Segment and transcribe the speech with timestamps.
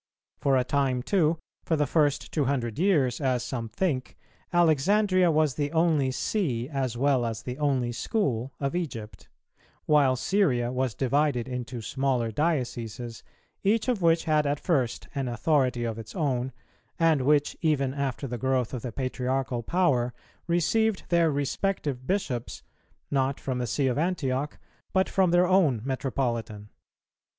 [0.39, 4.17] For a time too, for the first two hundred years, as some think,
[4.51, 9.29] Alexandria was the only See as well as the only school of Egypt;
[9.85, 13.23] while Syria was divided into smaller dioceses,
[13.61, 16.51] each of which had at first an authority of its own,
[16.97, 20.15] and which, even after the growth of the Patriarchal power,
[20.47, 22.63] received their respective bishops,
[23.11, 24.57] not from the See of Antioch,
[24.93, 26.69] but from their own metropolitan.